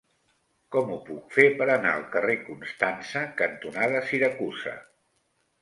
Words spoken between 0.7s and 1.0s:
Com ho